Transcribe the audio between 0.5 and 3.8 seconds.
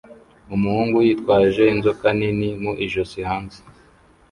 Umuhungu yitwaje inzoka nini mu ijosi hanze